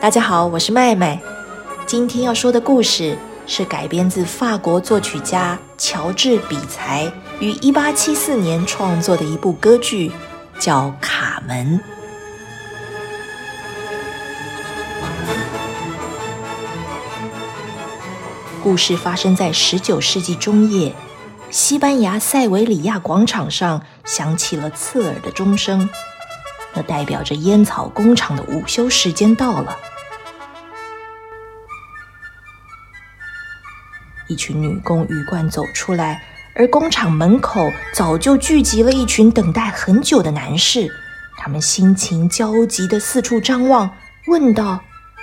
[0.00, 1.20] 大家好，我是麦麦。
[1.84, 7.04] 今天要说的故事是改编自法国作曲家乔治·比才
[7.38, 10.10] 于1874年创作的一部歌剧，
[10.58, 11.78] 叫《卡门》。
[18.64, 20.94] 故事发生在19世纪中叶，
[21.50, 25.90] 西班牙塞维里亚广场上响起了刺耳的钟声，
[26.74, 29.76] 那代表着烟草工厂的午休时间到了。
[34.28, 36.22] 一群女工鱼贯走出来，
[36.54, 40.88] 而工厂门口早就聚集了一群等待很久的男士。
[41.36, 43.90] 他们心情焦急地四处张望，
[44.28, 44.80] 问道：“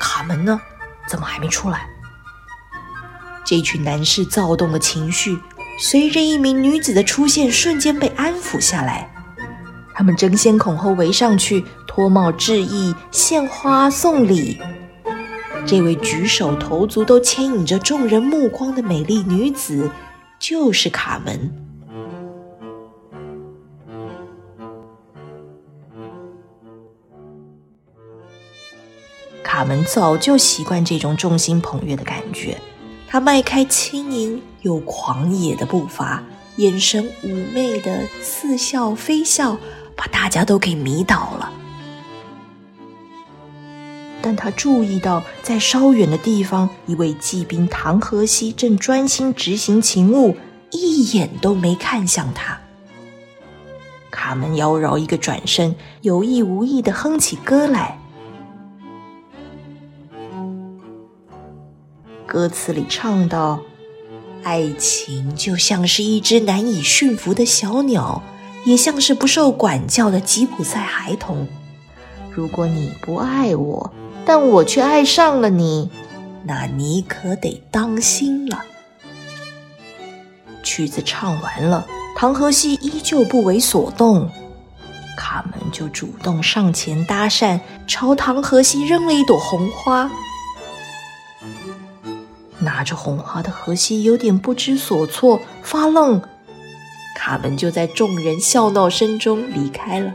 [0.00, 0.60] 卡门呢？
[1.06, 1.86] 怎么还没出来？”
[3.46, 5.38] 这群男士躁动的情绪，
[5.78, 9.08] 随着一名女子的出现，瞬间被安抚下来。
[9.98, 14.56] 他们争先恐后围上去，脱帽致意，献花送礼。
[15.66, 19.90] 这位举手投足都牵引着众人目光的美丽女子，
[20.38, 21.52] 就是卡门。
[29.42, 32.56] 卡门早就习惯这种众星捧月的感觉，
[33.08, 36.22] 她迈开轻盈又狂野的步伐，
[36.54, 39.58] 眼神妩媚的似笑非笑，
[39.98, 41.52] 把大家都给迷倒了。
[44.22, 50.36] 但他注意到，在稍远的地方，一位骑兵唐河西正专心执行勤务，
[50.70, 52.60] 一眼都没看向他。
[54.10, 57.98] 卡门妖娆一个转身，有意无意的哼起歌来。
[62.26, 63.60] 歌词里唱道
[64.44, 68.22] ：“爱情就像是一只难以驯服的小鸟，
[68.68, 71.48] 也像是不受管教的吉普赛孩童。
[72.30, 73.92] 如果你不爱我。”
[74.30, 75.90] 但我却爱上了你，
[76.44, 78.62] 那你可得当心了。
[80.62, 84.28] 曲子唱完了，唐荷西依旧不为所动，
[85.16, 90.10] 卡门就主动上前搭讪，朝唐荷西扔了一朵红花。
[92.58, 96.20] 拿着红花的荷西有点不知所措，发愣。
[97.18, 100.12] 卡门就在众人笑闹声中离开了。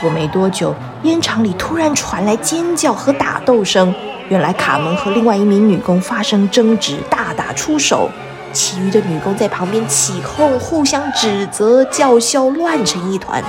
[0.00, 3.94] 过没多久，烟厂里突然传来尖叫和打斗声。
[4.28, 8.10] 原来卡门和另外一名女工发生争执，大打出手。
[8.52, 13.42] 其余的女工在旁边起哄，互相指责、叫嚣，乱成一团。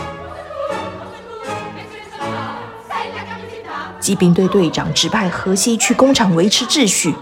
[4.12, 7.16] 骑兵队队长指派荷西去工厂维持秩序。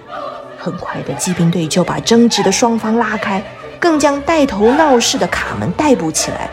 [0.57, 3.43] 很快的，骑兵队就把争执的双方拉开，
[3.79, 6.49] 更将带头闹事的卡门逮捕起来。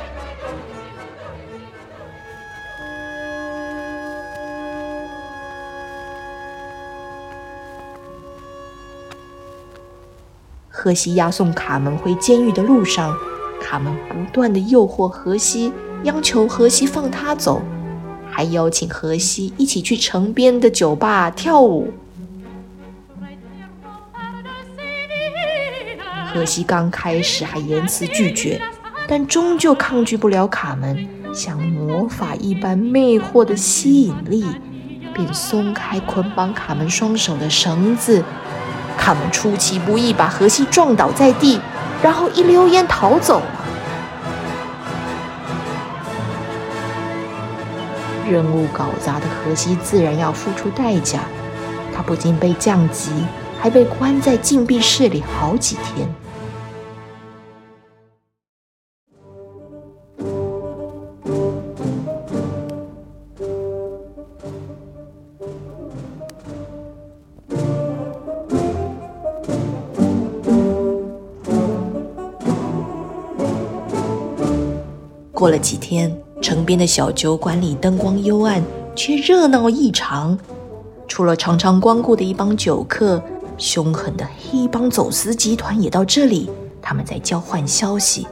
[10.69, 13.17] 荷西押送卡门回监狱的路上，
[13.59, 17.63] 卡门不断的诱惑荷西，央求荷西放他走，
[18.31, 21.93] 还邀请荷西一起去城边的酒吧跳舞。
[26.33, 28.61] 荷西刚开始还言辞拒绝，
[29.09, 34.45] 但终究抗拒不了卡门像魔法一般魅惑的吸引力，
[35.15, 38.23] 便松开捆绑卡门双手的绳子。
[38.99, 41.59] 卡门出其不意把荷西撞倒在地，
[42.03, 43.41] 然后一溜烟逃走
[48.29, 51.21] 任务搞砸的荷西自然要付出代价，
[51.95, 53.11] 他不仅被降级，
[53.59, 56.09] 还被关在禁闭室里好几天。
[75.33, 76.11] 过了几天，
[76.43, 78.63] 城边的小酒馆里灯光幽暗，
[78.95, 80.39] 却热闹异常。
[81.09, 83.23] 除了常常光顾的一帮酒客，
[83.57, 86.51] 凶狠的黑帮走私集团也到这里，
[86.83, 88.27] 他们在交换消息。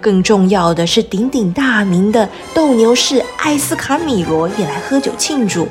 [0.00, 5.68] 更重要的是，鼎鼎大名的斗牛士艾斯卡米罗也来喝酒庆祝。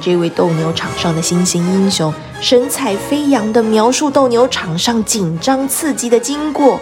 [0.00, 2.12] 这位斗牛场上的新兴英雄。
[2.40, 6.80] 神采飞扬地描述斗牛场上紧张刺激的经过，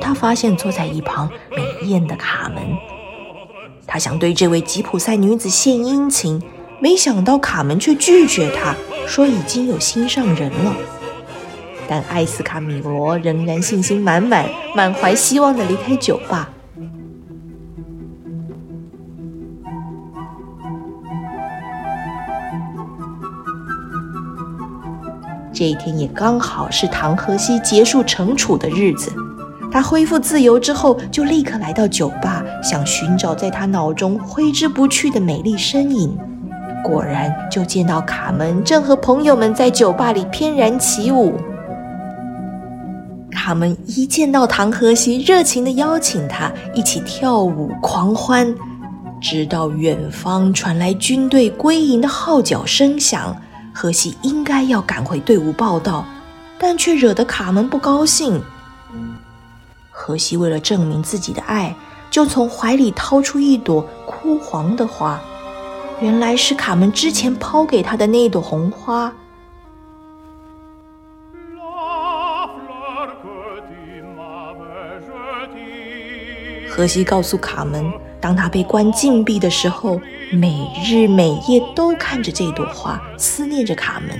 [0.00, 2.62] 他发现坐在一旁美艳的卡门，
[3.86, 6.42] 他想对这位吉普赛女子献殷勤，
[6.80, 8.74] 没想到卡门却拒绝他，
[9.06, 10.74] 说已经有心上人了。
[11.88, 16.50] 但艾斯卡米罗仍然信心满满，满怀希望的离开酒吧。
[25.52, 29.12] 这一天也刚好是唐荷西结束惩处的日子。
[29.72, 36.16] 他恢复自由之后，就立刻来到酒吧，想寻找在他脑中挥之不去的美丽身影。
[36.82, 41.34] 果然，就见到卡门正和朋友们在酒吧里翩然起舞。
[43.30, 48.52] 卡门一见到唐荷西，热情地邀请他一起跳舞狂欢，
[49.20, 53.36] 直到远方传来军队归营的号角声响，
[53.72, 56.04] 荷西应该要赶回队伍报道，
[56.58, 58.42] 但却惹得卡门不高兴。
[60.02, 61.76] 荷西为了证明自己的爱，
[62.10, 65.20] 就从怀里掏出一朵枯黄的花，
[66.00, 69.12] 原来是卡门之前抛给他的那朵红花。
[76.66, 77.92] 荷西告诉卡门，
[78.22, 80.00] 当他被关禁闭的时候，
[80.32, 84.18] 每日每夜都看着这朵花，思念着卡门。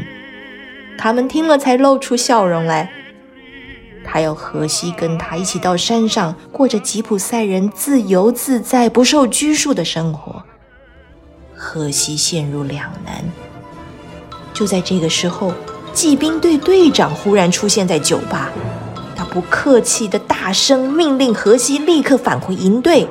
[0.99, 2.93] 卡门听了，才露出笑容来。
[4.13, 10.43] 他要荷西跟他一起到山上，过着吉普赛人自由自在、不受拘束的生活。
[11.55, 13.23] 荷西陷入两难。
[14.53, 15.55] 就在这个时候，
[15.93, 18.51] 骑兵队队长忽然出现在酒吧。
[19.15, 23.07] 他不客气的大声命令荷西立刻返回营队。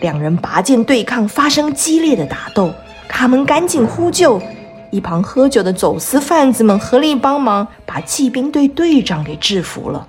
[0.00, 2.72] 两人拔剑对抗，发生激烈的打斗。
[3.08, 4.40] 卡门赶紧呼救，
[4.96, 10.08] 一旁喝酒的走私贩子们合力帮忙，把骑兵队队长给制服了。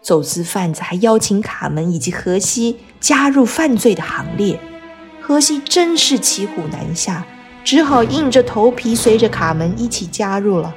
[0.00, 4.58] 走私贩子还邀请卡门以及荷西加入犯罪的行列。
[5.20, 7.26] 荷西真是骑虎难下，
[7.62, 10.74] 只好硬着头皮随着卡门一起加入了。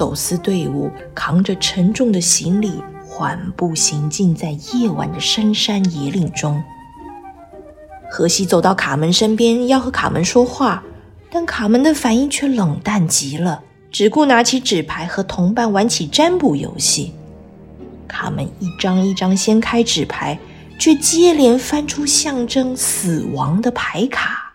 [0.00, 6.64] 走私队伍扛着沉重的行李，缓步行进在夜晚的深山野岭中。
[8.10, 10.82] 荷西走到卡门身边，要和卡门说话，
[11.30, 17.12] 但卡门的反应却冷淡极了，只顾拿起纸牌和同伴玩起占卜游戏。
[18.08, 20.38] 卡门一张一张掀开纸牌，
[20.78, 24.54] 却接连翻出象征死亡的牌卡。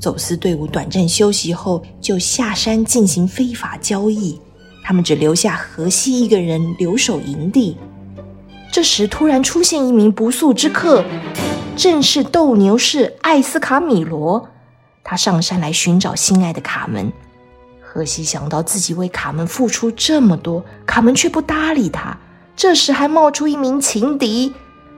[0.00, 4.40] 走私队伍短暂休息后，就下山进行非法交易。
[4.82, 7.76] 他们只留下荷西一个人留守营地。
[8.72, 11.04] 这时，突然出现一名不速之客，
[11.76, 14.48] 正是斗牛士艾斯卡米罗。
[15.04, 17.12] 他上山来寻找心爱的卡门。
[17.82, 22.16] 荷西想到自己为卡门付出这么多，卡门却不搭理他。
[22.56, 24.54] 这时，还冒出一名情敌，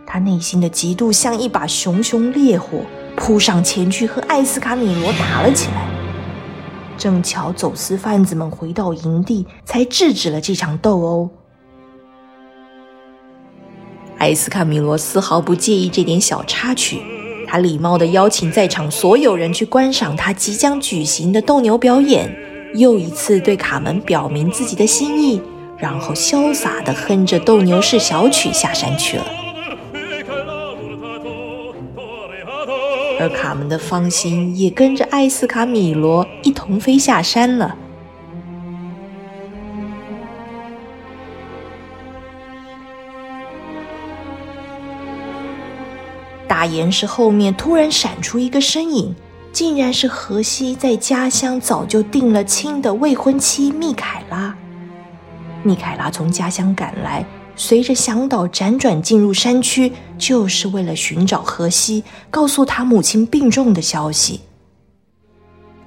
[0.07, 2.83] 他内心的嫉妒像一把熊熊烈火。
[3.25, 5.87] 扑上前去和艾斯卡米罗打了起来，
[6.99, 11.31] 正巧走私贩子们回到营地，才制止了这场斗殴。
[14.19, 17.01] 艾斯卡米罗丝毫不介意这点小插曲，
[17.47, 22.29] 他礼貌地邀请在场所有人去观赏他即将举行的斗牛表演，
[22.75, 25.41] 又一次对卡门表明自己的心意，
[25.79, 29.25] 然后潇洒地哼着斗牛士小曲下山去了。
[33.23, 37.77] 而卡门的芳心也跟着艾斯卡米罗一同飞下山了。
[46.49, 49.15] 大岩石后面突然闪出一个身影，
[49.53, 54.53] 竟然是荷西在家乡早就定了亲的未婚妻密凯拉。
[55.63, 57.25] 密凯拉从家乡赶来。
[57.55, 64.41] 随着向导辗转进入山区，就是为了寻找荷西，告诉他母亲病重的消息。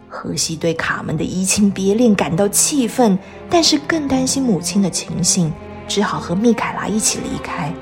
[0.08, 3.18] 荷西对卡门的移情别恋感到气愤，
[3.50, 5.52] 但是更担心母亲的情形，
[5.88, 7.74] 只好和密凯拉一起离开。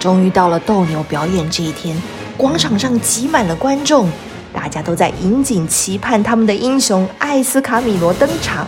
[0.00, 1.94] 终于到了斗牛表演这一天，
[2.34, 4.08] 广场上挤满了观众，
[4.50, 8.66] 大家都在引颈期盼他们的英雄艾斯卡米罗登场。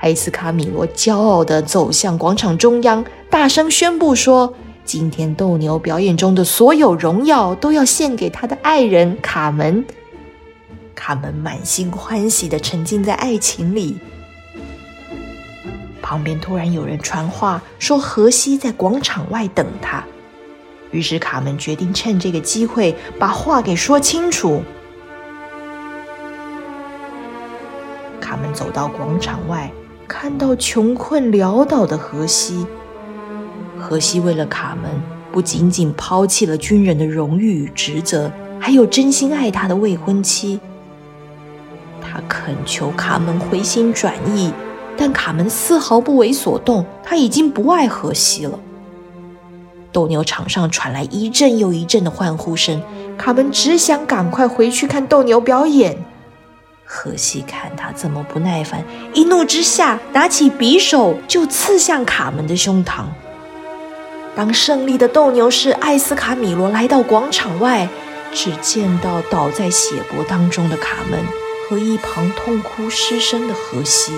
[0.00, 4.52] 艾斯卡米罗骄傲地走向广场中央，大声宣布说
[4.84, 9.84] ：“今天斗牛表演中的所有荣耀都要献给他的爱人卡门。
[10.96, 13.96] 卡门满心欢喜地沉浸在爱情里。
[16.10, 20.02] 旁边突然有人传话说，荷西在广场外等他。
[20.90, 24.60] 于是卡门决定趁这个机会把话给说清楚。
[28.20, 29.70] 卡门走到广场外，
[30.08, 32.66] 看到穷困潦倒的荷西。
[33.78, 34.90] 荷西为了卡门，
[35.30, 40.58] 不仅仅抛弃了军人的荣誉与职责，还有真心爱他的未婚妻。
[42.02, 44.52] 他恳求卡门回心转意，
[45.00, 46.84] 但卡门丝毫不为所动。
[47.02, 48.60] 他已经不爱荷西了。
[49.90, 52.80] 斗牛场上传来一阵又一阵的欢呼声，
[53.16, 55.96] 卡门只想赶快回去看斗牛表演。
[56.84, 63.04] 荷西看他这么不耐烦，一怒之下拿起匕首就刺向卡门的胸膛。
[64.36, 67.88] 当胜利的斗牛士艾斯卡米罗来到广场外，
[68.32, 71.18] 只见到倒在血泊当中的卡门
[71.68, 74.12] 和一旁痛哭失声的荷西。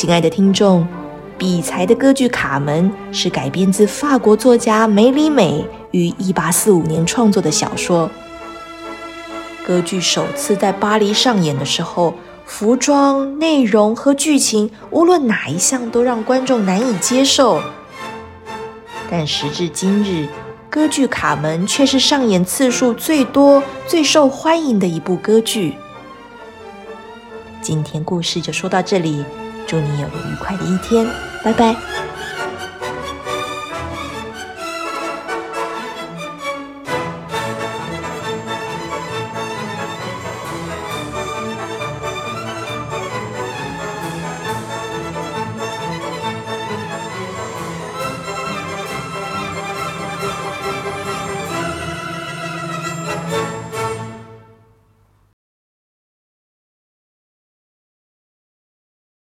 [0.00, 0.88] 亲爱的听众，
[1.36, 8.10] 比才的歌剧《卡门》是改编自法国作家梅里美于一八四五年创作的小说。
[9.62, 12.14] 歌剧首次在巴黎上演的时候，
[12.46, 17.60] 服装、内容和剧情，无论哪一项都让观众难以接受。
[19.10, 20.26] 但时至今日，
[20.70, 25.74] 歌剧《卡门》却是上演次数最多、最受欢迎的一部歌剧。
[27.60, 29.22] 今天故事就说到这里，
[29.70, 31.06] 祝你有个愉快的一天，
[31.44, 31.76] 拜拜。